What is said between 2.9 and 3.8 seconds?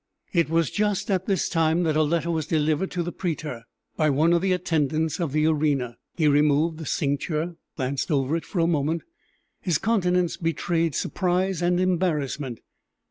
the prætor